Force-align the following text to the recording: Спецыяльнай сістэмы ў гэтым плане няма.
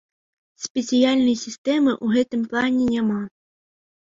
Спецыяльнай 0.63 1.37
сістэмы 1.43 1.91
ў 2.03 2.17
гэтым 2.17 2.41
плане 2.55 2.83
няма. 2.95 3.21